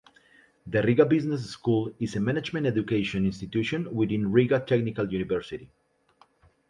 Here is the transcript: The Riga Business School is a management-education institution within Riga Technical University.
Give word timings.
The 0.65 0.81
Riga 0.81 1.05
Business 1.05 1.47
School 1.51 1.93
is 1.99 2.15
a 2.15 2.19
management-education 2.19 3.23
institution 3.23 3.93
within 3.93 4.31
Riga 4.31 4.59
Technical 4.59 5.07
University. 5.13 5.69